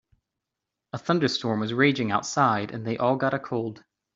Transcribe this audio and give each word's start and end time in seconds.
A 0.93 0.97
thunderstorm 0.97 1.59
was 1.59 1.75
raging 1.75 2.09
outside 2.09 2.71
and 2.71 2.87
they 2.87 2.97
all 2.97 3.17
got 3.17 3.35
a 3.35 3.39
cold. 3.39 3.83